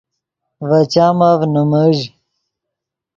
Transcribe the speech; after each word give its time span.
ڤے 0.67 0.81
چامف 0.93 1.39
نیمیژ 1.53 1.99